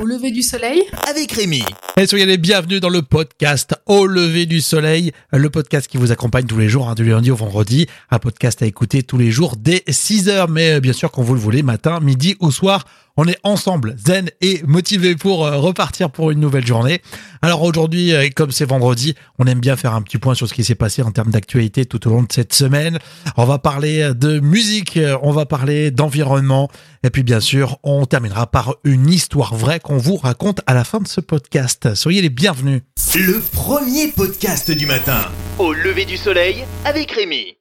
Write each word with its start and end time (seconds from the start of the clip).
Au 0.00 0.06
lever 0.06 0.30
du 0.30 0.42
soleil 0.42 0.84
avec 1.10 1.30
Rémi. 1.32 1.62
Et 1.98 2.06
soyez 2.06 2.24
les 2.24 2.38
bienvenus 2.38 2.80
dans 2.80 2.88
le 2.88 3.02
podcast 3.02 3.74
Au 3.84 4.06
lever 4.06 4.46
du 4.46 4.62
soleil, 4.62 5.12
le 5.30 5.50
podcast 5.50 5.86
qui 5.86 5.98
vous 5.98 6.12
accompagne 6.12 6.46
tous 6.46 6.56
les 6.56 6.70
jours, 6.70 6.88
hein, 6.88 6.94
du 6.94 7.04
lundi 7.04 7.30
au 7.30 7.36
vendredi, 7.36 7.86
un 8.10 8.18
podcast 8.18 8.62
à 8.62 8.66
écouter 8.66 9.02
tous 9.02 9.18
les 9.18 9.30
jours 9.30 9.56
dès 9.58 9.82
6 9.86 10.30
heures, 10.30 10.48
mais 10.48 10.76
euh, 10.76 10.80
bien 10.80 10.94
sûr 10.94 11.10
quand 11.10 11.20
vous 11.20 11.34
le 11.34 11.40
voulez, 11.40 11.62
matin, 11.62 12.00
midi 12.00 12.36
ou 12.40 12.50
soir, 12.50 12.86
on 13.18 13.26
est 13.26 13.38
ensemble, 13.42 13.96
zen 13.98 14.30
et 14.40 14.62
motivé 14.66 15.14
pour 15.16 15.44
euh, 15.44 15.58
repartir 15.58 16.10
pour 16.10 16.30
une 16.30 16.40
nouvelle 16.40 16.66
journée. 16.66 17.02
Alors 17.42 17.62
aujourd'hui, 17.62 18.14
euh, 18.14 18.28
comme 18.34 18.52
c'est 18.52 18.64
vendredi, 18.64 19.14
on 19.38 19.44
aime 19.44 19.60
bien 19.60 19.76
faire 19.76 19.92
un 19.92 20.00
petit 20.00 20.16
point 20.16 20.34
sur 20.34 20.48
ce 20.48 20.54
qui 20.54 20.64
s'est 20.64 20.74
passé 20.74 21.02
en 21.02 21.10
termes 21.10 21.30
d'actualité 21.30 21.84
tout 21.84 22.08
au 22.08 22.10
long 22.10 22.22
de 22.22 22.32
cette 22.32 22.54
semaine. 22.54 22.98
On 23.36 23.44
va 23.44 23.58
parler 23.58 24.12
de 24.14 24.40
musique, 24.40 24.98
on 25.20 25.32
va 25.32 25.44
parler 25.44 25.90
d'environnement, 25.90 26.70
et 27.02 27.10
puis 27.10 27.22
bien 27.22 27.40
sûr, 27.40 27.78
on 27.82 28.06
terminera 28.06 28.46
par 28.46 28.76
une 28.84 29.10
histoire 29.10 29.54
vraie 29.54 29.80
qu'on 29.90 29.98
vous 29.98 30.18
raconte 30.18 30.60
à 30.68 30.74
la 30.74 30.84
fin 30.84 31.00
de 31.00 31.08
ce 31.08 31.20
podcast. 31.20 31.96
Soyez 31.96 32.22
les 32.22 32.28
bienvenus. 32.28 32.82
Le 33.16 33.40
premier 33.40 34.06
podcast 34.06 34.70
du 34.70 34.86
matin. 34.86 35.18
Au 35.58 35.72
lever 35.72 36.04
du 36.04 36.16
soleil 36.16 36.64
avec 36.84 37.10
Rémi. 37.10 37.56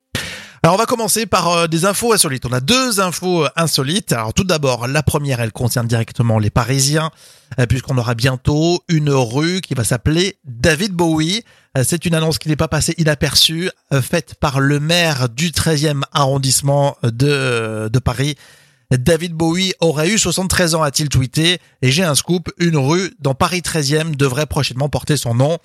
Alors 0.61 0.75
on 0.75 0.77
va 0.77 0.85
commencer 0.85 1.25
par 1.25 1.49
euh, 1.49 1.65
des 1.65 1.85
infos 1.85 2.13
insolites. 2.13 2.45
On 2.45 2.53
a 2.53 2.59
deux 2.59 2.99
infos 2.99 3.45
euh, 3.45 3.49
insolites. 3.55 4.11
Alors 4.11 4.35
tout 4.35 4.43
d'abord, 4.43 4.87
la 4.87 5.01
première, 5.01 5.39
elle 5.39 5.51
concerne 5.51 5.87
directement 5.87 6.37
les 6.37 6.51
Parisiens, 6.51 7.09
euh, 7.59 7.65
puisqu'on 7.65 7.97
aura 7.97 8.13
bientôt 8.13 8.83
une 8.89 9.09
rue 9.09 9.61
qui 9.61 9.73
va 9.73 9.83
s'appeler 9.83 10.37
David 10.45 10.91
Bowie. 10.93 11.43
C'est 11.83 12.05
une 12.05 12.13
annonce 12.13 12.37
qui 12.37 12.49
n'est 12.49 12.55
pas 12.55 12.67
passée 12.67 12.93
inaperçue, 12.97 13.69
faite 14.01 14.35
par 14.39 14.59
le 14.59 14.79
maire 14.79 15.29
du 15.29 15.51
13e 15.51 16.01
arrondissement 16.11 16.97
de, 17.03 17.89
de 17.93 17.99
Paris. 17.99 18.35
David 18.91 19.33
Bowie 19.33 19.73
aurait 19.79 20.09
eu 20.09 20.17
73 20.17 20.73
ans, 20.73 20.81
a-t-il 20.81 21.09
tweeté, 21.09 21.59
et 21.81 21.91
j'ai 21.91 22.03
un 22.03 22.15
scoop, 22.15 22.49
une 22.57 22.77
rue 22.77 23.13
dans 23.19 23.35
Paris 23.35 23.61
13e 23.61 24.15
devrait 24.15 24.47
prochainement 24.47 24.89
porter 24.89 25.15
son 25.15 25.35
nom. 25.35 25.59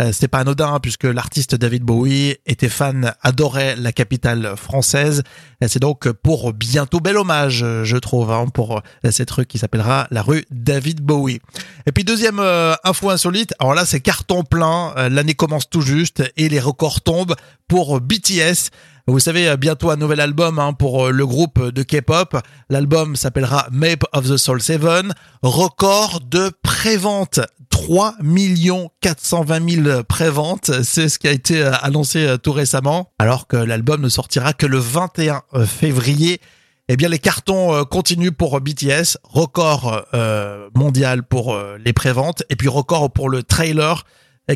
Euh, 0.00 0.12
c'est 0.12 0.28
pas 0.28 0.38
anodin 0.38 0.74
hein, 0.74 0.80
puisque 0.80 1.04
l'artiste 1.04 1.54
David 1.54 1.82
Bowie 1.82 2.36
était 2.46 2.70
fan, 2.70 3.12
adorait 3.22 3.76
la 3.76 3.92
capitale 3.92 4.54
française. 4.56 5.22
C'est 5.66 5.80
donc 5.80 6.10
pour 6.10 6.54
bientôt 6.54 7.00
bel 7.00 7.18
hommage, 7.18 7.66
je 7.82 7.96
trouve, 7.98 8.30
hein, 8.30 8.46
pour 8.46 8.78
euh, 8.78 9.10
cette 9.10 9.30
rue 9.30 9.44
qui 9.44 9.58
s'appellera 9.58 10.06
la 10.10 10.22
rue 10.22 10.46
David 10.50 11.02
Bowie. 11.02 11.40
Et 11.86 11.92
puis 11.92 12.04
deuxième 12.04 12.38
euh, 12.38 12.74
info 12.84 13.10
insolite, 13.10 13.52
alors 13.58 13.74
là 13.74 13.84
c'est 13.84 14.00
carton 14.00 14.42
plein, 14.42 14.94
l'année 15.10 15.34
commence 15.34 15.68
tout 15.68 15.82
juste 15.82 16.22
et 16.38 16.48
les 16.48 16.60
records 16.60 17.02
tombent 17.02 17.36
pour 17.68 18.00
BTS. 18.00 18.70
Vous 19.06 19.18
savez, 19.18 19.56
bientôt 19.56 19.90
un 19.90 19.96
nouvel 19.96 20.20
album 20.20 20.58
hein, 20.58 20.72
pour 20.72 21.10
le 21.10 21.26
groupe 21.26 21.70
de 21.70 21.82
K-pop. 21.82 22.36
L'album 22.68 23.16
s'appellera 23.16 23.66
Map 23.70 24.04
of 24.12 24.28
the 24.28 24.36
Soul 24.36 24.60
7. 24.60 24.80
Record 25.42 26.20
de 26.28 26.50
prévente 26.62 27.40
3 27.70 28.16
420 29.00 29.84
000 29.84 30.02
préventes. 30.04 30.70
C'est 30.82 31.08
ce 31.08 31.18
qui 31.18 31.28
a 31.28 31.32
été 31.32 31.62
euh, 31.62 31.72
annoncé 31.82 32.26
euh, 32.26 32.36
tout 32.36 32.52
récemment, 32.52 33.10
alors 33.18 33.46
que 33.46 33.56
l'album 33.56 34.02
ne 34.02 34.08
sortira 34.08 34.52
que 34.52 34.66
le 34.66 34.78
21 34.78 35.42
euh, 35.54 35.66
février. 35.66 36.40
Eh 36.88 36.96
bien, 36.96 37.08
les 37.08 37.18
cartons 37.18 37.84
continuent 37.84 38.32
pour 38.32 38.60
BTS, 38.60 39.16
record 39.22 40.04
mondial 40.74 41.22
pour 41.22 41.56
les 41.78 41.92
préventes, 41.92 42.42
et 42.50 42.56
puis 42.56 42.66
record 42.66 43.12
pour 43.12 43.28
le 43.28 43.44
trailer 43.44 44.02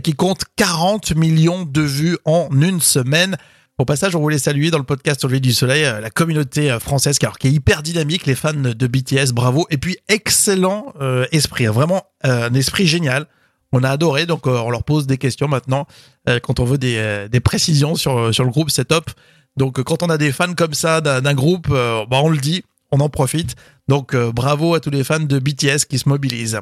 qui 0.03 0.15
compte 0.15 0.43
40 0.57 1.15
millions 1.15 1.65
de 1.65 1.83
vues 1.83 2.19
en 2.25 2.49
une 2.51 2.81
semaine. 2.81 3.37
Au 3.79 3.85
passage, 3.85 4.15
on 4.15 4.21
voulait 4.21 4.39
saluer 4.39 4.71
dans 4.71 4.79
le 4.79 4.85
podcast 4.85 5.25
Au 5.25 5.29
lever 5.29 5.41
du 5.41 5.53
soleil 5.53 5.83
la 5.83 6.11
communauté 6.11 6.77
française 6.79 7.19
qui, 7.19 7.27
qui 7.41 7.49
est 7.49 7.53
hyper 7.53 7.83
dynamique, 7.83 8.25
les 8.27 8.37
fans 8.37 8.53
de 8.53 8.87
BTS, 8.87 9.33
bravo. 9.33 9.67
Et 9.71 9.79
puis, 9.79 9.97
excellent 10.09 10.93
esprit, 11.33 11.67
hein. 11.67 11.73
vraiment 11.73 12.05
un 12.23 12.55
esprit 12.55 12.87
génial 12.87 13.27
on 13.75 13.83
a 13.83 13.91
adoré. 13.91 14.27
Donc, 14.27 14.47
euh, 14.47 14.59
on 14.59 14.71
leur 14.71 14.85
pose 14.85 15.07
des 15.07 15.19
questions 15.19 15.49
maintenant 15.49 15.87
euh, 16.29 16.39
quand 16.41 16.61
on 16.61 16.65
veut 16.65 16.79
des, 16.79 16.97
euh, 16.97 17.29
des 17.29 17.41
précisions 17.41 17.95
sur, 17.95 18.35
sur 18.35 18.45
le 18.45 18.51
groupe. 18.51 18.71
C'est 18.71 18.87
top. 18.87 19.11
Donc, 19.57 19.83
quand 19.83 20.03
on 20.03 20.09
a 20.09 20.19
des 20.19 20.33
fans 20.33 20.55
comme 20.55 20.75
ça 20.75 21.01
d'un 21.01 21.35
groupe, 21.35 21.69
bah, 21.69 22.21
on 22.23 22.29
le 22.29 22.39
dit, 22.39 22.65
on 22.91 22.99
en 22.99 23.09
profite. 23.09 23.55
Donc, 23.87 24.17
bravo 24.17 24.75
à 24.75 24.81
tous 24.81 24.91
les 24.91 25.05
fans 25.05 25.21
de 25.21 25.39
BTS 25.39 25.85
qui 25.89 26.01
se 26.01 26.09
mobilisent. 26.09 26.59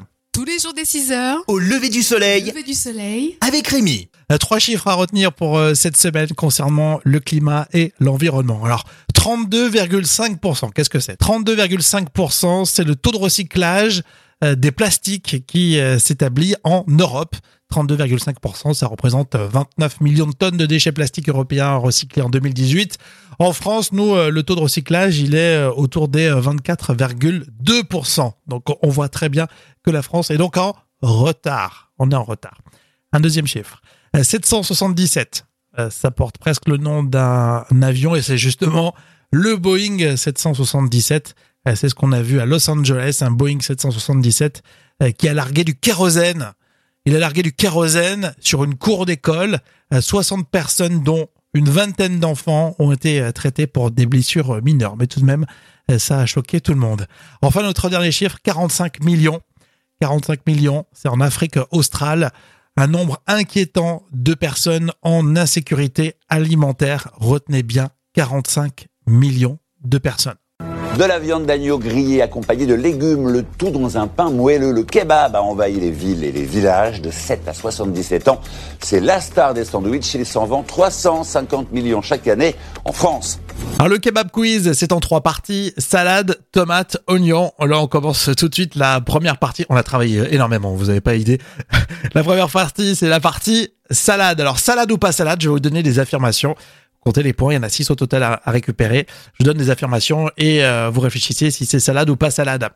Les 0.53 0.59
jours 0.59 0.73
des 0.73 0.85
6 0.85 1.11
heures. 1.11 1.43
Au 1.47 1.57
lever 1.57 1.89
du 1.89 2.03
soleil. 2.03 2.43
Lever 2.43 2.61
du 2.61 2.75
soleil. 2.75 3.37
Avec 3.41 3.67
Rémi. 3.67 4.09
Trois 4.39 4.59
chiffres 4.59 4.87
à 4.87 4.93
retenir 4.93 5.33
pour 5.33 5.59
cette 5.73 5.97
semaine 5.97 6.27
concernant 6.29 6.99
le 7.03 7.19
climat 7.19 7.67
et 7.73 7.91
l'environnement. 7.99 8.63
Alors, 8.63 8.83
32,5%. 9.15 10.71
Qu'est-ce 10.71 10.91
que 10.91 10.99
c'est? 10.99 11.19
32,5%, 11.19 12.65
c'est 12.65 12.83
le 12.83 12.95
taux 12.95 13.11
de 13.11 13.17
recyclage 13.17 14.03
euh, 14.43 14.55
des 14.55 14.71
plastiques 14.71 15.45
qui 15.47 15.79
euh, 15.79 15.99
s'établit 15.99 16.55
en 16.63 16.83
Europe. 16.87 17.35
32,5%, 17.73 18.73
ça 18.73 18.87
représente 18.87 19.35
29 19.35 20.01
millions 20.01 20.27
de 20.27 20.33
tonnes 20.33 20.57
de 20.57 20.65
déchets 20.65 20.91
plastiques 20.91 21.29
européens 21.29 21.75
recyclés 21.75 22.21
en 22.21 22.29
2018. 22.29 22.97
En 23.39 23.53
France, 23.53 23.91
nous, 23.91 24.13
euh, 24.13 24.29
le 24.29 24.43
taux 24.43 24.55
de 24.55 24.61
recyclage, 24.61 25.19
il 25.19 25.35
est 25.35 25.65
autour 25.65 26.07
des 26.07 26.29
24,2%. 26.29 28.33
Donc 28.47 28.65
on 28.81 28.89
voit 28.89 29.09
très 29.09 29.29
bien 29.29 29.47
que 29.83 29.91
la 29.91 30.01
France 30.01 30.31
est 30.31 30.37
donc 30.37 30.57
en 30.57 30.75
retard. 31.01 31.91
On 31.99 32.09
est 32.11 32.15
en 32.15 32.23
retard. 32.23 32.57
Un 33.11 33.19
deuxième 33.19 33.47
chiffre. 33.47 33.81
777. 34.21 35.45
Ça 35.89 36.11
porte 36.11 36.37
presque 36.37 36.67
le 36.67 36.77
nom 36.77 37.01
d'un 37.01 37.65
avion 37.81 38.15
et 38.15 38.21
c'est 38.21 38.37
justement 38.37 38.93
le 39.31 39.57
Boeing 39.57 40.15
777 40.15 41.33
euh, 41.67 41.75
c'est 41.75 41.89
ce 41.89 41.95
qu'on 41.95 42.11
a 42.11 42.21
vu 42.21 42.39
à 42.39 42.45
Los 42.45 42.69
Angeles, 42.69 43.19
un 43.21 43.31
Boeing 43.31 43.59
777 43.59 44.63
euh, 45.01 45.11
qui 45.11 45.27
a 45.27 45.33
largué 45.33 45.63
du 45.63 45.75
kérosène. 45.75 46.51
Il 47.05 47.15
a 47.15 47.19
largué 47.19 47.43
du 47.43 47.51
kérosène 47.51 48.33
sur 48.39 48.63
une 48.63 48.75
cour 48.75 49.05
d'école. 49.05 49.59
60 49.97 50.39
euh, 50.39 50.43
personnes, 50.49 51.03
dont 51.03 51.27
une 51.53 51.69
vingtaine 51.69 52.19
d'enfants, 52.19 52.75
ont 52.79 52.91
été 52.91 53.31
traités 53.33 53.67
pour 53.67 53.91
des 53.91 54.05
blessures 54.05 54.61
mineures. 54.63 54.95
Mais 54.97 55.07
tout 55.07 55.19
de 55.19 55.25
même, 55.25 55.45
ça 55.97 56.19
a 56.19 56.25
choqué 56.25 56.61
tout 56.61 56.73
le 56.73 56.79
monde. 56.79 57.07
Enfin, 57.41 57.61
notre 57.61 57.89
dernier 57.89 58.11
chiffre, 58.11 58.37
45 58.43 59.03
millions. 59.03 59.41
45 60.01 60.47
millions, 60.47 60.85
c'est 60.93 61.09
en 61.09 61.19
Afrique 61.19 61.59
australe. 61.71 62.31
Un 62.75 62.87
nombre 62.87 63.21
inquiétant 63.27 64.03
de 64.11 64.33
personnes 64.33 64.91
en 65.01 65.35
insécurité 65.35 66.15
alimentaire. 66.29 67.09
Retenez 67.13 67.63
bien, 67.63 67.89
45 68.13 68.87
millions 69.05 69.59
de 69.83 69.97
personnes 69.97 70.35
de 70.97 71.03
la 71.05 71.17
viande 71.17 71.47
d'agneau 71.47 71.79
grillée 71.79 72.21
accompagnée 72.21 72.67
de 72.67 72.75
légumes, 72.75 73.27
le 73.29 73.43
tout 73.43 73.71
dans 73.71 73.97
un 73.97 74.07
pain 74.07 74.29
moelleux. 74.29 74.71
Le 74.71 74.83
kebab 74.83 75.35
a 75.35 75.41
envahi 75.41 75.79
les 75.79 75.89
villes 75.89 76.23
et 76.23 76.31
les 76.31 76.43
villages 76.43 77.01
de 77.01 77.09
7 77.09 77.47
à 77.47 77.53
77 77.53 78.27
ans. 78.27 78.39
C'est 78.79 78.99
la 78.99 79.19
star 79.19 79.55
des 79.55 79.65
sandwichs. 79.65 80.13
Il 80.13 80.25
s'en 80.25 80.45
vend 80.45 80.61
350 80.61 81.71
millions 81.71 82.03
chaque 82.03 82.27
année 82.27 82.55
en 82.85 82.91
France. 82.91 83.39
Alors 83.79 83.89
le 83.89 83.97
kebab 83.97 84.29
quiz, 84.29 84.73
c'est 84.73 84.91
en 84.91 84.99
trois 84.99 85.21
parties 85.21 85.73
salade, 85.79 86.37
tomate, 86.51 86.97
oignon. 87.07 87.51
Là, 87.59 87.79
on 87.79 87.87
commence 87.87 88.29
tout 88.37 88.47
de 88.47 88.53
suite 88.53 88.75
la 88.75 89.01
première 89.01 89.37
partie. 89.37 89.65
On 89.69 89.75
a 89.75 89.83
travaillé 89.83 90.33
énormément, 90.33 90.75
vous 90.75 90.85
n'avez 90.85 91.01
pas 91.01 91.15
idée. 91.15 91.39
la 92.13 92.23
première 92.23 92.49
partie, 92.49 92.95
c'est 92.95 93.09
la 93.09 93.19
partie 93.19 93.69
salade. 93.89 94.39
Alors 94.39 94.59
salade 94.59 94.91
ou 94.91 94.97
pas 94.97 95.11
salade, 95.11 95.41
je 95.41 95.47
vais 95.47 95.53
vous 95.53 95.59
donner 95.59 95.81
des 95.81 95.97
affirmations 95.97 96.55
comptez 97.03 97.23
les 97.23 97.33
points, 97.33 97.53
il 97.53 97.55
y 97.57 97.59
en 97.59 97.63
a 97.63 97.69
6 97.69 97.91
au 97.91 97.95
total 97.95 98.23
à, 98.23 98.41
récupérer. 98.47 99.05
Je 99.33 99.39
vous 99.39 99.45
donne 99.45 99.57
des 99.57 99.69
affirmations 99.69 100.29
et 100.37 100.63
euh, 100.63 100.89
vous 100.91 101.01
réfléchissez 101.01 101.51
si 101.51 101.65
c'est 101.65 101.79
salade 101.79 102.09
ou 102.09 102.15
pas 102.15 102.31
salade. 102.31 102.69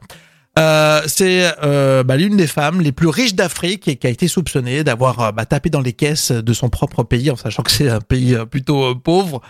Euh, 0.60 1.02
c'est 1.06 1.52
euh, 1.64 2.04
bah, 2.04 2.18
l'une 2.18 2.36
des 2.36 2.48
femmes 2.48 2.82
les 2.82 2.92
plus 2.92 3.08
riches 3.08 3.36
d'Afrique 3.36 3.88
et 3.88 3.96
qui 3.96 4.08
a 4.08 4.10
été 4.10 4.28
soupçonnée 4.28 4.84
d'avoir 4.84 5.32
bah, 5.32 5.46
tapé 5.46 5.70
dans 5.70 5.82
les 5.82 5.94
caisses 5.94 6.32
de 6.32 6.54
son 6.54 6.70
propre 6.70 7.04
pays 7.04 7.30
en 7.30 7.36
sachant 7.36 7.64
que 7.64 7.72
c'est 7.72 7.90
un 7.90 8.02
pays 8.02 8.38
plutôt 8.50 8.96
pauvre. 8.96 9.42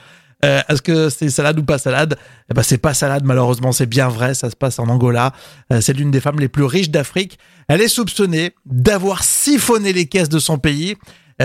Est-ce 0.43 0.83
que 0.83 1.09
c'est 1.09 1.29
salade 1.29 1.57
ou 1.57 1.63
pas 1.63 1.79
salade? 1.79 2.15
Eh 2.51 2.53
ben, 2.53 2.61
c'est 2.61 2.77
pas 2.77 2.93
salade 2.93 3.23
malheureusement, 3.25 3.71
c'est 3.71 3.87
bien 3.87 4.07
vrai, 4.07 4.35
ça 4.35 4.51
se 4.51 4.55
passe 4.55 4.77
en 4.77 4.87
Angola. 4.87 5.33
c'est 5.81 5.93
l'une 5.93 6.11
des 6.11 6.19
femmes 6.19 6.39
les 6.39 6.47
plus 6.47 6.63
riches 6.63 6.91
d'Afrique. 6.91 7.39
Elle 7.67 7.81
est 7.81 7.87
soupçonnée 7.87 8.53
d'avoir 8.65 9.23
siphonné 9.23 9.93
les 9.93 10.05
caisses 10.05 10.29
de 10.29 10.39
son 10.39 10.59
pays 10.59 10.95
euh, 10.95 10.95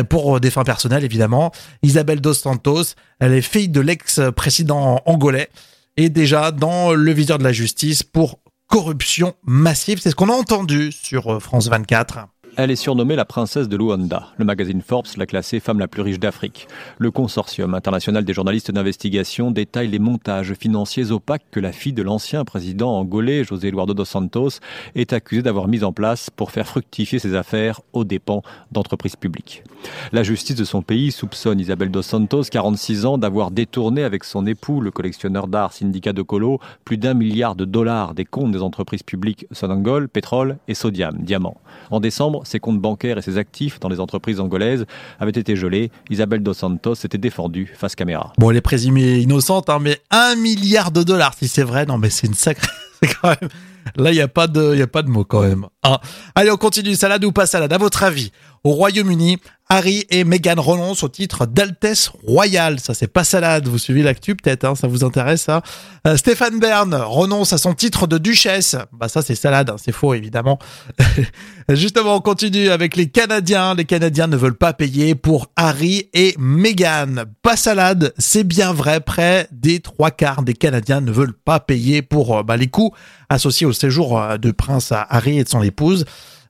pour 0.08 0.40
des 0.40 0.50
fins 0.50 0.64
personnelles 0.64 1.04
évidemment. 1.04 1.52
Isabelle 1.82 2.20
Dos 2.20 2.34
Santos, 2.34 2.94
elle 3.20 3.34
est 3.34 3.42
fille 3.42 3.68
de 3.68 3.80
l'ex-président 3.80 5.02
angolais 5.06 5.48
et 5.96 6.08
déjà 6.08 6.50
dans 6.50 6.92
le 6.92 7.12
viseur 7.12 7.38
de 7.38 7.44
la 7.44 7.52
justice 7.52 8.02
pour 8.02 8.38
corruption 8.68 9.34
massive. 9.44 10.00
C'est 10.00 10.10
ce 10.10 10.14
qu'on 10.14 10.30
a 10.30 10.32
entendu 10.32 10.92
sur 10.92 11.34
euh, 11.34 11.40
France 11.40 11.68
24. 11.68 12.26
Elle 12.54 12.70
est 12.70 12.76
surnommée 12.76 13.16
la 13.16 13.25
princesse 13.25 13.66
de 13.66 13.78
Luanda. 13.78 14.28
Le 14.37 14.44
magazine 14.44 14.82
Forbes 14.82 15.06
l'a 15.16 15.25
classée 15.25 15.58
femme 15.58 15.78
la 15.78 15.88
plus 15.88 16.02
riche 16.02 16.19
d'Afrique. 16.19 16.69
Le 16.99 17.10
consortium 17.10 17.72
international 17.72 18.26
des 18.26 18.34
journalistes 18.34 18.70
d'investigation 18.70 19.50
détaille 19.50 19.88
les 19.88 19.99
montages 19.99 20.52
financiers 20.52 21.12
opaques 21.12 21.46
que 21.50 21.60
la 21.60 21.72
fille 21.72 21.94
de 21.94 22.02
l'ancien 22.02 22.44
président 22.44 22.90
angolais, 22.90 23.43
José 23.43 23.69
Eduardo 23.69 23.94
dos 23.94 24.04
Santos, 24.04 24.60
est 24.94 25.14
accusée 25.14 25.40
d'avoir 25.40 25.66
mis 25.66 25.82
en 25.82 25.94
place 25.94 26.28
pour 26.28 26.50
faire 26.50 26.66
fructifier 26.66 27.19
ses 27.19 27.34
affaires 27.34 27.81
aux 27.94 28.04
dépens 28.04 28.43
d'entreprises 28.70 29.16
publiques. 29.16 29.64
La 30.12 30.22
justice 30.22 30.56
de 30.56 30.64
son 30.64 30.82
pays 30.82 31.10
soupçonne 31.10 31.58
Isabelle 31.58 31.90
dos 31.90 32.02
Santos, 32.02 32.44
46 32.50 33.06
ans, 33.06 33.16
d'avoir 33.16 33.50
détourné 33.50 34.05
avec 34.05 34.25
son 34.25 34.46
époux, 34.46 34.82
le 34.82 34.90
collectionneur 34.90 35.48
d'art 35.48 35.72
Syndicat 35.72 36.12
de 36.12 36.20
Colo, 36.20 36.60
plus 36.84 36.98
d'un 36.98 37.14
milliard 37.14 37.56
de 37.56 37.64
dollars 37.64 38.12
des 38.12 38.26
comptes 38.26 38.52
des 38.52 38.60
entreprises 38.60 39.02
publiques 39.02 39.46
Sonangol, 39.52 40.10
Pétrole 40.10 40.58
et 40.69 40.75
Sodiam, 40.75 41.16
Diamant. 41.19 41.56
En 41.90 41.98
décembre, 41.98 42.41
ses 42.44 42.60
comptes 42.60 42.80
bancaires 42.80 43.18
et 43.18 43.22
ses 43.22 43.38
actifs 43.38 43.80
dans 43.80 43.88
les 43.88 44.00
entreprises 44.00 44.40
angolaises 44.40 44.86
avaient 45.20 45.30
été 45.30 45.56
gelés. 45.56 45.90
Isabelle 46.10 46.42
Dos 46.42 46.54
Santos 46.54 46.96
s'était 46.96 47.18
défendue 47.18 47.72
face 47.76 47.94
caméra. 47.94 48.32
Bon, 48.38 48.50
elle 48.50 48.56
est 48.56 48.60
présumée 48.60 49.18
innocente, 49.18 49.70
hein, 49.70 49.78
mais 49.80 50.00
un 50.10 50.36
milliard 50.36 50.90
de 50.90 51.02
dollars, 51.02 51.34
si 51.34 51.48
c'est 51.48 51.62
vrai, 51.62 51.86
non, 51.86 51.98
mais 51.98 52.10
c'est 52.10 52.26
une 52.26 52.34
sacrée. 52.34 52.68
quand 53.20 53.28
même. 53.40 53.50
Là, 53.96 54.12
il 54.12 54.14
n'y 54.14 54.20
a 54.20 54.28
pas 54.28 54.46
de, 54.46 54.80
a 54.80 54.86
pas 54.86 55.02
de 55.02 55.08
mots 55.08 55.24
quand 55.24 55.42
même. 55.42 55.66
Hein. 55.82 55.98
Allez, 56.34 56.50
on 56.50 56.56
continue. 56.56 56.94
Salade 56.94 57.24
ou 57.24 57.32
pas 57.32 57.46
salade 57.46 57.72
À 57.72 57.78
votre 57.78 58.04
avis, 58.04 58.30
au 58.64 58.70
Royaume-Uni, 58.72 59.38
Harry 59.68 60.04
et 60.10 60.24
Meghan 60.24 60.60
renoncent 60.60 61.02
au 61.02 61.08
titre 61.08 61.46
d'Altesse 61.46 62.10
Royale. 62.26 62.78
Ça, 62.78 62.92
c'est 62.92 63.06
pas 63.06 63.24
salade. 63.24 63.66
Vous 63.68 63.78
suivez 63.78 64.02
l'actu 64.02 64.36
peut-être, 64.36 64.64
hein, 64.64 64.74
ça 64.74 64.86
vous 64.86 65.02
intéresse 65.02 65.40
ça? 65.40 65.62
Euh, 66.06 66.18
Stéphane 66.18 66.60
Bern 66.60 66.94
renonce 66.94 67.54
à 67.54 67.58
son 67.58 67.72
titre 67.72 68.06
de 68.06 68.18
duchesse. 68.18 68.76
Bah 68.92 69.08
ça, 69.08 69.22
c'est 69.22 69.34
salade, 69.34 69.70
hein, 69.70 69.76
c'est 69.82 69.92
faux 69.92 70.12
évidemment. 70.12 70.58
Justement, 71.70 72.16
on 72.16 72.20
continue 72.20 72.68
avec 72.68 72.96
les 72.96 73.08
Canadiens. 73.08 73.74
Les 73.74 73.86
Canadiens 73.86 74.26
ne 74.26 74.36
veulent 74.36 74.58
pas 74.58 74.74
payer 74.74 75.14
pour 75.14 75.46
Harry 75.56 76.10
et 76.12 76.34
Meghan. 76.38 77.24
Pas 77.40 77.56
salade, 77.56 78.12
c'est 78.18 78.44
bien 78.44 78.74
vrai. 78.74 79.00
Près 79.00 79.48
des 79.52 79.80
trois 79.80 80.10
quarts 80.10 80.42
des 80.42 80.54
Canadiens 80.54 81.00
ne 81.00 81.10
veulent 81.10 81.32
pas 81.32 81.60
payer 81.60 82.02
pour 82.02 82.36
euh, 82.36 82.42
bah, 82.42 82.58
les 82.58 82.68
coûts 82.68 82.92
associés 83.30 83.66
au 83.66 83.72
séjour 83.72 84.20
euh, 84.20 84.36
de 84.36 84.50
prince 84.50 84.92
Harry 84.92 85.38
et 85.38 85.44
de 85.44 85.48
son 85.48 85.62
épouse. 85.62 86.04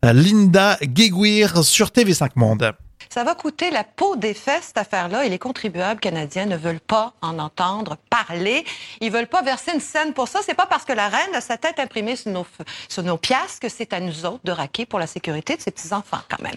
Linda 0.04 0.78
Guiguir 0.82 1.62
sur 1.62 1.90
TV5 1.90 2.30
Monde. 2.34 2.72
Ça 3.08 3.22
va 3.22 3.36
coûter 3.36 3.70
la 3.70 3.84
peau 3.84 4.16
des 4.16 4.34
fesses, 4.34 4.64
cette 4.66 4.78
affaire-là, 4.78 5.24
et 5.24 5.28
les 5.28 5.38
contribuables 5.38 6.00
canadiens 6.00 6.46
ne 6.46 6.56
veulent 6.56 6.80
pas 6.80 7.12
en 7.22 7.38
entendre 7.38 7.96
parler. 8.10 8.64
Ils 9.00 9.12
veulent 9.12 9.28
pas 9.28 9.42
verser 9.42 9.70
une 9.72 9.80
scène 9.80 10.12
pour 10.12 10.26
ça. 10.26 10.40
C'est 10.44 10.54
pas 10.54 10.66
parce 10.66 10.84
que 10.84 10.92
la 10.92 11.08
reine 11.08 11.34
a 11.34 11.40
sa 11.40 11.56
tête 11.56 11.78
imprimée 11.78 12.16
sur 12.16 12.32
nos, 12.32 12.46
sur 12.88 13.18
piastres 13.18 13.60
que 13.60 13.68
c'est 13.68 13.92
à 13.92 14.00
nous 14.00 14.26
autres 14.26 14.40
de 14.42 14.50
raquer 14.50 14.86
pour 14.86 14.98
la 14.98 15.06
sécurité 15.06 15.56
de 15.56 15.60
ses 15.60 15.70
petits-enfants, 15.70 16.22
quand 16.28 16.42
même. 16.42 16.54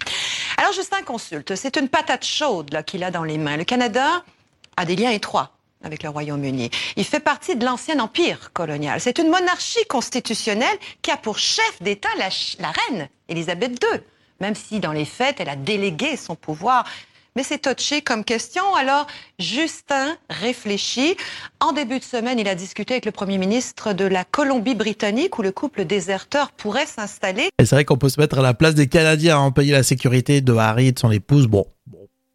Alors, 0.56 0.72
Justin 0.72 1.02
consulte. 1.02 1.54
C'est 1.54 1.76
une 1.76 1.88
patate 1.88 2.24
chaude 2.24 2.82
qu'il 2.84 3.04
a 3.04 3.12
dans 3.12 3.24
les 3.24 3.38
mains. 3.38 3.56
Le 3.56 3.64
Canada 3.64 4.24
a 4.76 4.84
des 4.84 4.96
liens 4.96 5.10
étroits 5.10 5.55
avec 5.82 6.02
le 6.02 6.08
Royaume-Uni. 6.08 6.70
Il 6.96 7.04
fait 7.04 7.20
partie 7.20 7.56
de 7.56 7.64
l'ancien 7.64 7.98
empire 7.98 8.52
colonial. 8.52 9.00
C'est 9.00 9.18
une 9.18 9.28
monarchie 9.28 9.84
constitutionnelle 9.88 10.78
qui 11.02 11.10
a 11.10 11.16
pour 11.16 11.38
chef 11.38 11.82
d'État 11.82 12.08
la, 12.18 12.70
reine 12.70 13.08
Élisabeth 13.28 13.82
II 13.82 14.00
même 14.40 14.54
si 14.54 14.80
dans 14.80 14.92
les 14.92 15.04
faits, 15.04 15.36
elle 15.40 15.48
a 15.48 15.56
délégué 15.56 16.16
son 16.16 16.34
pouvoir. 16.34 16.84
Mais 17.36 17.42
c'est 17.42 17.58
touché 17.58 18.00
comme 18.00 18.24
question. 18.24 18.74
Alors, 18.74 19.06
Justin 19.38 20.16
réfléchit. 20.30 21.16
En 21.60 21.72
début 21.72 21.98
de 21.98 22.04
semaine, 22.04 22.38
il 22.38 22.48
a 22.48 22.54
discuté 22.54 22.94
avec 22.94 23.04
le 23.04 23.12
Premier 23.12 23.36
ministre 23.36 23.92
de 23.92 24.06
la 24.06 24.24
Colombie-Britannique 24.24 25.38
où 25.38 25.42
le 25.42 25.52
couple 25.52 25.84
déserteur 25.84 26.50
pourrait 26.52 26.86
s'installer. 26.86 27.50
C'est 27.60 27.72
vrai 27.72 27.84
qu'on 27.84 27.98
peut 27.98 28.08
se 28.08 28.18
mettre 28.18 28.38
à 28.38 28.42
la 28.42 28.54
place 28.54 28.74
des 28.74 28.88
Canadiens, 28.88 29.38
en 29.38 29.48
hein, 29.48 29.50
payer 29.50 29.72
la 29.72 29.82
sécurité 29.82 30.40
de 30.40 30.54
Harry 30.54 30.88
et 30.88 30.92
de 30.92 30.98
son 30.98 31.10
épouse. 31.10 31.46
Bon, 31.46 31.66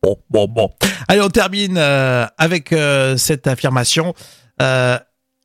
bon, 0.01 0.17
bon, 0.29 0.47
bon. 0.47 0.69
Allez, 1.07 1.21
on 1.21 1.29
termine 1.29 1.77
euh, 1.77 2.25
avec 2.37 2.73
euh, 2.73 3.17
cette 3.17 3.47
affirmation. 3.47 4.13
Euh, 4.61 4.97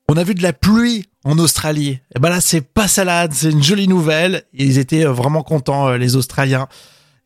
on 0.08 0.16
a 0.16 0.22
vu 0.22 0.34
de 0.34 0.42
la 0.42 0.52
pluie 0.52 1.06
en 1.24 1.38
Australie. 1.38 1.88
Et 1.88 2.00
eh 2.16 2.20
ben 2.20 2.28
là, 2.28 2.40
c'est 2.40 2.60
pas 2.60 2.86
salade, 2.86 3.32
c'est 3.34 3.50
une 3.50 3.62
jolie 3.62 3.88
nouvelle. 3.88 4.44
Ils 4.52 4.78
étaient 4.78 5.04
euh, 5.04 5.12
vraiment 5.12 5.42
contents, 5.42 5.88
euh, 5.88 5.96
les 5.96 6.14
Australiens. 6.14 6.68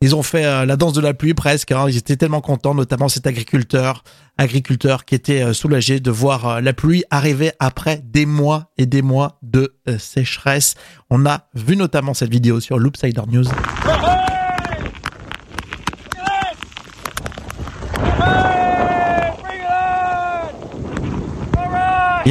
Ils 0.03 0.15
ont 0.15 0.23
fait 0.23 0.43
euh, 0.43 0.65
la 0.65 0.75
danse 0.75 0.93
de 0.93 1.01
la 1.01 1.13
pluie 1.13 1.35
presque. 1.35 1.71
Hein. 1.71 1.85
Ils 1.87 1.97
étaient 1.97 2.15
tellement 2.15 2.41
contents, 2.41 2.73
notamment 2.73 3.07
cet 3.07 3.27
agriculteur, 3.27 4.03
agriculteur 4.39 5.05
qui 5.05 5.13
était 5.13 5.53
soulagé 5.53 5.99
de 5.99 6.09
voir 6.09 6.61
la 6.61 6.73
pluie 6.73 7.03
arriver 7.11 7.51
après 7.59 8.01
des 8.03 8.25
mois 8.25 8.71
et 8.79 8.87
des 8.87 9.03
mois 9.03 9.37
de 9.43 9.75
sécheresse. 9.99 10.73
On 11.11 11.27
a 11.27 11.47
vu 11.53 11.75
notamment 11.75 12.15
cette 12.15 12.31
vidéo 12.31 12.59
sur 12.59 12.79
Loopsider 12.79 13.21
News. 13.27 13.45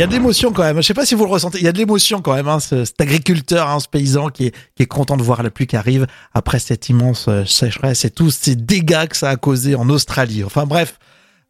Il 0.01 0.05
y 0.05 0.05
a 0.05 0.07
de 0.07 0.13
l'émotion 0.13 0.51
quand 0.51 0.63
même. 0.63 0.79
Je 0.79 0.81
sais 0.81 0.95
pas 0.95 1.05
si 1.05 1.15
vous 1.15 1.27
le 1.27 1.31
ressentez. 1.31 1.59
Il 1.59 1.65
y 1.65 1.69
a 1.69 1.73
de 1.73 1.77
l'émotion 1.77 2.23
quand 2.23 2.33
même. 2.33 2.49
Hein, 2.49 2.59
cet 2.59 2.99
agriculteur, 3.03 3.69
hein, 3.69 3.81
ce 3.81 3.87
paysan 3.87 4.31
qui 4.31 4.47
est, 4.47 4.55
qui 4.75 4.85
est 4.85 4.87
content 4.87 5.19
de 5.19 5.23
voir 5.23 5.43
la 5.43 5.51
pluie 5.51 5.67
qui 5.67 5.77
arrive 5.77 6.07
après 6.33 6.59
cette 6.59 6.89
immense 6.89 7.27
euh, 7.29 7.45
sécheresse 7.45 8.07
et 8.07 8.11
tous 8.11 8.31
ces 8.31 8.57
dégâts 8.57 9.09
que 9.09 9.15
ça 9.15 9.29
a 9.29 9.37
causé 9.37 9.75
en 9.75 9.91
Australie. 9.91 10.43
Enfin 10.43 10.65
bref. 10.65 10.99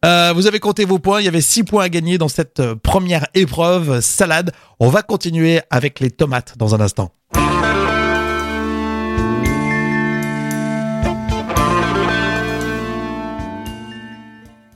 Euh, 0.03 0.33
vous 0.35 0.47
avez 0.47 0.59
compté 0.59 0.83
vos 0.83 0.99
points. 0.99 1.21
Il 1.21 1.23
y 1.23 1.29
avait 1.29 1.39
six 1.39 1.63
points 1.63 1.85
à 1.85 1.87
gagner 1.87 2.17
dans 2.17 2.27
cette 2.27 2.59
euh, 2.59 2.75
première 2.75 3.25
épreuve 3.35 4.01
salade. 4.01 4.51
On 4.81 4.89
va 4.89 5.01
continuer 5.01 5.61
avec 5.69 6.01
les 6.01 6.11
tomates 6.11 6.57
dans 6.57 6.75
un 6.75 6.81
instant. 6.81 7.13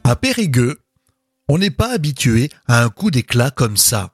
À 0.05 0.15
Périgueux, 0.15 0.77
on 1.47 1.57
n'est 1.57 1.71
pas 1.71 1.91
habitué 1.91 2.49
à 2.67 2.83
un 2.83 2.89
coup 2.89 3.11
d'éclat 3.11 3.51
comme 3.51 3.77
ça. 3.77 4.11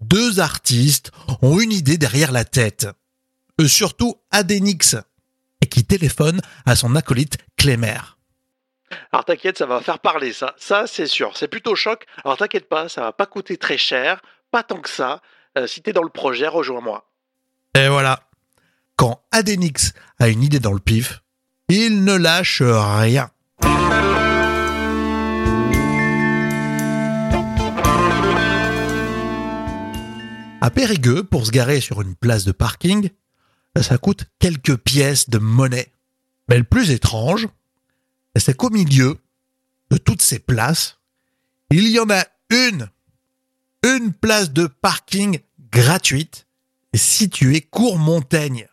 Deux 0.00 0.40
artistes 0.40 1.10
ont 1.42 1.58
une 1.58 1.72
idée 1.72 1.98
derrière 1.98 2.32
la 2.32 2.44
tête. 2.44 2.86
Eux 3.60 3.68
surtout 3.68 4.16
Adenix, 4.30 4.96
et 5.62 5.66
qui 5.66 5.84
téléphone 5.84 6.40
à 6.66 6.76
son 6.76 6.94
acolyte 6.94 7.38
Clémer. 7.56 7.98
Alors 9.12 9.24
t'inquiète, 9.24 9.58
ça 9.58 9.66
va 9.66 9.80
faire 9.80 9.98
parler 9.98 10.32
ça. 10.32 10.54
Ça, 10.58 10.86
c'est 10.86 11.06
sûr. 11.06 11.36
C'est 11.36 11.48
plutôt 11.48 11.74
choc. 11.74 12.04
Alors 12.24 12.36
t'inquiète 12.36 12.68
pas, 12.68 12.88
ça 12.88 13.00
va 13.02 13.12
pas 13.12 13.26
coûter 13.26 13.56
très 13.56 13.78
cher. 13.78 14.20
Pas 14.50 14.62
tant 14.62 14.80
que 14.80 14.90
ça. 14.90 15.22
Euh, 15.58 15.66
si 15.66 15.82
t'es 15.82 15.92
dans 15.92 16.02
le 16.02 16.10
projet, 16.10 16.46
rejoins-moi. 16.46 17.08
Et 17.74 17.88
voilà. 17.88 18.20
Quand 18.96 19.22
Adenix 19.32 19.92
a 20.18 20.28
une 20.28 20.42
idée 20.42 20.60
dans 20.60 20.72
le 20.72 20.80
pif, 20.80 21.22
il 21.68 22.04
ne 22.04 22.14
lâche 22.14 22.62
rien. 22.62 23.30
À 30.60 30.70
Périgueux, 30.70 31.22
pour 31.22 31.46
se 31.46 31.50
garer 31.50 31.80
sur 31.80 32.00
une 32.00 32.14
place 32.14 32.44
de 32.44 32.52
parking, 32.52 33.10
ça 33.80 33.98
coûte 33.98 34.24
quelques 34.38 34.76
pièces 34.76 35.28
de 35.28 35.38
monnaie. 35.38 35.92
Mais 36.48 36.58
le 36.58 36.64
plus 36.64 36.90
étrange, 36.90 37.46
c'est 38.36 38.56
qu'au 38.56 38.70
milieu 38.70 39.18
de 39.90 39.96
toutes 39.98 40.22
ces 40.22 40.38
places, 40.38 40.98
il 41.70 41.88
y 41.88 42.00
en 42.00 42.08
a 42.10 42.24
une, 42.50 42.88
une 43.84 44.12
place 44.12 44.52
de 44.52 44.66
parking 44.66 45.40
gratuite 45.70 46.46
située 46.94 47.60
cours 47.60 47.98
Montaigne. 47.98 48.66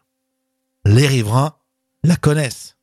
Les 0.85 1.07
riverains 1.07 1.55
la 2.03 2.15
connaissent. 2.15 2.77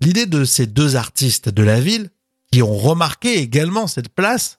L'idée 0.00 0.26
de 0.26 0.44
ces 0.44 0.66
deux 0.66 0.96
artistes 0.96 1.48
de 1.48 1.62
la 1.62 1.80
ville, 1.80 2.10
qui 2.52 2.62
ont 2.62 2.76
remarqué 2.76 3.38
également 3.38 3.86
cette 3.86 4.08
place, 4.08 4.58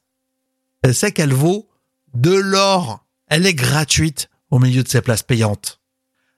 c'est 0.93 1.11
qu'elle 1.11 1.33
vaut 1.33 1.69
de 2.13 2.33
l'or. 2.33 3.00
Elle 3.31 3.45
est 3.45 3.53
gratuite 3.53 4.29
au 4.49 4.59
milieu 4.59 4.83
de 4.83 4.89
ces 4.89 4.99
places 4.99 5.23
payantes. 5.23 5.79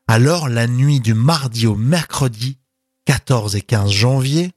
Alors, 0.08 0.48
la 0.48 0.68
nuit 0.68 1.00
du 1.00 1.16
mardi 1.16 1.66
au 1.66 1.76
mercredi 1.76 2.60
14 3.06 3.56
et 3.56 3.62
15 3.62 3.90
janvier, 3.90 4.54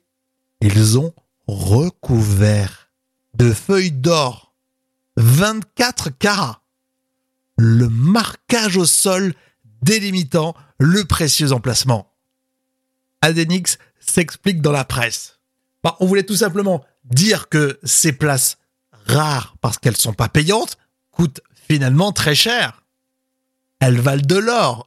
ils 0.60 0.98
ont 0.98 1.14
recouvert 1.46 2.90
de 3.32 3.54
feuilles 3.54 3.90
d'or 3.90 4.52
24 5.16 6.10
carats 6.10 6.60
le 7.56 7.88
marquage 7.88 8.76
au 8.76 8.84
sol 8.84 9.32
délimitant 9.80 10.54
le 10.78 11.06
précieux 11.06 11.52
emplacement. 11.52 12.12
Adenix 13.22 13.78
s'explique 13.98 14.60
dans 14.60 14.72
la 14.72 14.84
presse. 14.84 15.38
Bah, 15.82 15.96
on 16.00 16.06
voulait 16.06 16.22
tout 16.22 16.36
simplement 16.36 16.84
dire 17.04 17.48
que 17.48 17.80
ces 17.82 18.12
places 18.12 18.58
rares 19.06 19.56
parce 19.62 19.78
qu'elles 19.78 19.96
sont 19.96 20.12
pas 20.12 20.28
payantes 20.28 20.76
coûtent 21.12 21.40
finalement 21.66 22.12
très 22.12 22.34
cher. 22.34 22.82
Elles 23.80 24.00
valent 24.00 24.26
de 24.26 24.36
l'or. 24.36 24.86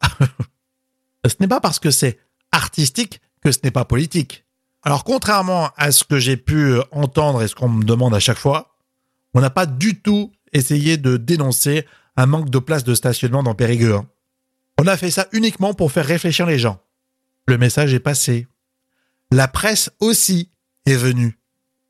ce 1.26 1.36
n'est 1.40 1.48
pas 1.48 1.62
parce 1.62 1.80
que 1.80 1.92
c'est 1.92 2.20
artistique 2.52 3.22
que 3.42 3.52
ce 3.52 3.60
n'est 3.64 3.72
pas 3.72 3.86
politique. 3.86 4.46
Alors 4.84 5.04
contrairement 5.04 5.70
à 5.78 5.92
ce 5.92 6.04
que 6.04 6.20
j'ai 6.20 6.38
pu 6.38 6.76
entendre 6.92 7.44
et 7.44 7.48
ce 7.48 7.56
qu'on 7.56 7.70
me 7.70 7.84
demande 7.84 8.16
à 8.16 8.20
chaque 8.20 8.38
fois, 8.38 8.76
on 9.34 9.42
n'a 9.42 9.50
pas 9.50 9.66
du 9.66 10.02
tout 10.02 10.32
essayé 10.54 10.98
de 10.98 11.18
dénoncer 11.18 11.86
un 12.16 12.26
manque 12.26 12.50
de 12.50 12.60
place 12.60 12.84
de 12.84 12.96
stationnement 12.96 13.44
dans 13.44 13.56
Périgueux. 13.56 14.00
On 14.80 14.88
a 14.88 14.98
fait 14.98 15.12
ça 15.12 15.28
uniquement 15.32 15.74
pour 15.74 15.92
faire 15.92 16.06
réfléchir 16.06 16.46
les 16.46 16.58
gens. 16.58 16.82
Le 17.48 17.58
message 17.58 17.94
est 17.94 18.00
passé. 18.00 18.48
La 19.32 19.48
presse 19.48 19.92
aussi 20.00 20.52
est 20.86 20.96
venue. 20.96 21.38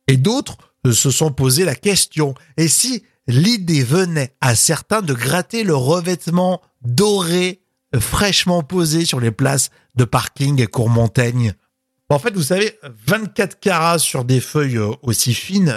Et 0.08 0.18
d'autres 0.18 0.58
se 0.92 1.12
sont 1.12 1.32
posé 1.32 1.66
la 1.66 1.76
question. 1.76 2.34
Et 2.58 2.68
si 2.68 3.04
l'idée 3.30 3.84
venait 3.84 4.34
à 4.42 4.56
certains 4.56 5.04
de 5.04 5.14
gratter 5.14 5.64
le 5.64 5.76
revêtement 5.76 6.62
doré 6.82 7.62
fraîchement 7.98 8.64
posé 8.64 9.06
sur 9.06 9.20
les 9.20 9.32
places 9.32 9.70
de 9.96 10.04
parking 10.04 10.68
Courmontaigne 10.68 11.54
En 12.10 12.20
fait, 12.20 12.34
vous 12.34 12.44
savez, 12.44 12.78
24 13.06 13.60
carats 13.60 14.00
sur 14.00 14.26
des 14.26 14.42
feuilles 14.42 14.80
aussi 15.04 15.34
fines, 15.34 15.74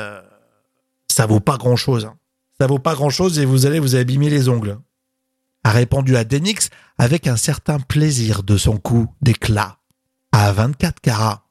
ça 1.09 1.27
vaut 1.27 1.41
pas 1.41 1.59
grand-chose. 1.59 2.07
Hein. 2.07 2.17
Ça 2.59 2.67
vaut 2.67 2.79
pas 2.79 2.95
grand-chose 2.95 3.39
et 3.39 3.45
vous 3.45 3.67
allez 3.67 3.81
vous 3.81 3.97
abîmer 3.97 4.31
les 4.31 4.49
ongles. 4.49 4.79
A 5.63 5.71
répondu 5.71 6.17
à 6.17 6.25
Denix 6.25 6.71
avec 6.97 7.27
un 7.27 7.37
certain 7.37 7.79
plaisir 7.79 8.43
de 8.43 8.57
son 8.57 8.79
coup 8.79 9.09
d'éclat. 9.21 9.79
À 10.33 10.53
24 10.53 11.01
carats. 11.01 11.45